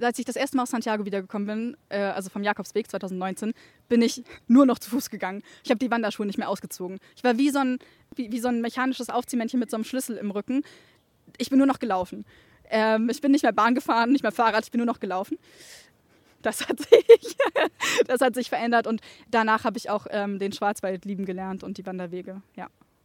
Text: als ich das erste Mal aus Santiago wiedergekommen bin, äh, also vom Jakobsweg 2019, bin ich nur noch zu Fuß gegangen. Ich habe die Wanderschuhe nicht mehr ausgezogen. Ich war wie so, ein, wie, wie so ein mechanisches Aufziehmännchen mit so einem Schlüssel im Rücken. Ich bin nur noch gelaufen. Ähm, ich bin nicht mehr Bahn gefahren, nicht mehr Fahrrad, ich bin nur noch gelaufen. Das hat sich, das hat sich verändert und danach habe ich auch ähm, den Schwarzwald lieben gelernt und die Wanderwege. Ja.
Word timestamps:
als 0.00 0.18
ich 0.18 0.24
das 0.24 0.36
erste 0.36 0.56
Mal 0.56 0.64
aus 0.64 0.70
Santiago 0.70 1.04
wiedergekommen 1.04 1.46
bin, 1.46 1.76
äh, 1.88 1.98
also 1.98 2.30
vom 2.30 2.42
Jakobsweg 2.42 2.90
2019, 2.90 3.52
bin 3.88 4.02
ich 4.02 4.22
nur 4.46 4.66
noch 4.66 4.78
zu 4.78 4.90
Fuß 4.90 5.10
gegangen. 5.10 5.42
Ich 5.64 5.70
habe 5.70 5.78
die 5.78 5.90
Wanderschuhe 5.90 6.26
nicht 6.26 6.38
mehr 6.38 6.48
ausgezogen. 6.48 6.98
Ich 7.16 7.24
war 7.24 7.38
wie 7.38 7.50
so, 7.50 7.60
ein, 7.60 7.78
wie, 8.14 8.30
wie 8.32 8.40
so 8.40 8.48
ein 8.48 8.60
mechanisches 8.60 9.10
Aufziehmännchen 9.10 9.60
mit 9.60 9.70
so 9.70 9.76
einem 9.76 9.84
Schlüssel 9.84 10.16
im 10.16 10.30
Rücken. 10.30 10.62
Ich 11.38 11.50
bin 11.50 11.58
nur 11.58 11.66
noch 11.66 11.78
gelaufen. 11.78 12.24
Ähm, 12.70 13.08
ich 13.10 13.20
bin 13.20 13.32
nicht 13.32 13.42
mehr 13.42 13.52
Bahn 13.52 13.74
gefahren, 13.74 14.12
nicht 14.12 14.22
mehr 14.22 14.32
Fahrrad, 14.32 14.64
ich 14.64 14.70
bin 14.70 14.78
nur 14.78 14.86
noch 14.86 15.00
gelaufen. 15.00 15.38
Das 16.42 16.68
hat 16.68 16.78
sich, 16.78 17.36
das 18.06 18.20
hat 18.20 18.34
sich 18.34 18.48
verändert 18.48 18.86
und 18.86 19.00
danach 19.30 19.64
habe 19.64 19.76
ich 19.76 19.90
auch 19.90 20.06
ähm, 20.10 20.38
den 20.38 20.52
Schwarzwald 20.52 21.04
lieben 21.04 21.24
gelernt 21.24 21.62
und 21.62 21.78
die 21.78 21.86
Wanderwege. 21.86 22.42
Ja. 22.56 22.68